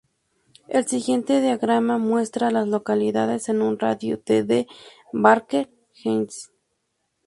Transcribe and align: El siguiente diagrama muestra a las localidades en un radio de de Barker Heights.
El 0.67 0.87
siguiente 0.87 1.41
diagrama 1.41 1.99
muestra 1.99 2.47
a 2.47 2.51
las 2.51 2.67
localidades 2.67 3.49
en 3.49 3.61
un 3.61 3.77
radio 3.77 4.19
de 4.25 4.41
de 4.41 4.67
Barker 5.13 5.69
Heights. 6.03 6.51